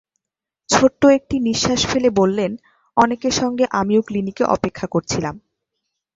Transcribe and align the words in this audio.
ছোট্ট 0.69 1.01
একটি 1.17 1.35
নিঃশ্বাস 1.39 1.81
ফেলে 1.87 2.09
বললেন, 2.11 2.51
অনেকের 2.97 3.31
সঙ্গে 3.31 3.65
আমিও 3.71 4.01
ক্লিনিকে 4.01 4.43
অপেক্ষা 4.45 4.87
করছিলাম। 4.87 5.35